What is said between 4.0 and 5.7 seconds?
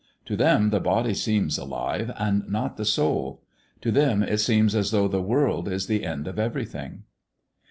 it seems as though this world